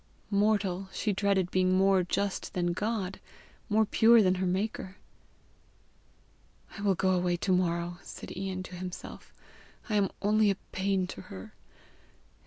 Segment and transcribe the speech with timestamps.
[0.31, 3.19] Mortal, she dreaded being more just than God,
[3.69, 4.95] more pure than her maker!
[6.75, 9.31] "I will go away to morrow!" said Ian to himself.
[9.89, 11.53] "I am only a pain to her.